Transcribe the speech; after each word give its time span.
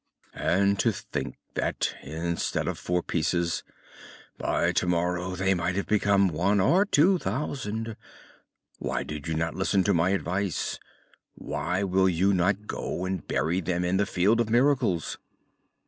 "And 0.33 0.79
to 0.79 0.91
think 0.91 1.37
that, 1.53 1.93
instead 2.01 2.67
of 2.67 2.79
four 2.79 3.03
pieces, 3.03 3.61
by 4.35 4.71
tomorrow 4.71 5.35
they 5.35 5.53
might 5.53 5.85
become 5.85 6.27
one 6.29 6.59
or 6.59 6.85
two 6.87 7.19
thousand! 7.19 7.95
Why 8.79 9.03
do 9.03 9.19
you 9.23 9.35
not 9.35 9.53
listen 9.53 9.83
to 9.83 9.93
my 9.93 10.09
advice? 10.09 10.79
Why 11.35 11.83
will 11.83 12.09
you 12.09 12.33
not 12.33 12.65
go 12.65 13.05
and 13.05 13.27
bury 13.27 13.61
them 13.61 13.85
in 13.85 13.97
the 13.97 14.07
Field 14.07 14.41
of 14.41 14.49
Miracles?" 14.49 15.19